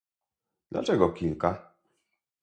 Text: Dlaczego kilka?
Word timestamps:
Dlaczego 0.71 1.11
kilka? 1.13 1.73